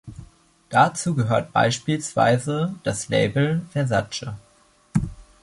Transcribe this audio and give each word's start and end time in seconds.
Dazu 0.69 1.13
gehört 1.13 1.53
beispielsweise 1.53 2.73
das 2.81 3.09
Label 3.09 3.61
Versace. 3.69 4.31